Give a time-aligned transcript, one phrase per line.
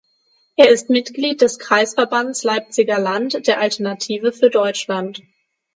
[0.55, 5.21] Er ist Mitglied des Kreisverbands Leipziger Land der Alternative für Deutschland.